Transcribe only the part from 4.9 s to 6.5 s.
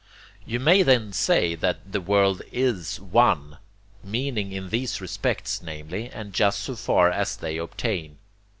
respects, namely, and